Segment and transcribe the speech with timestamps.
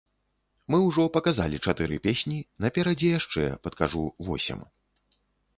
[0.75, 4.59] Мы ўжо паказалі чатыры песні, наперадзе яшчэ, падкажу, восем.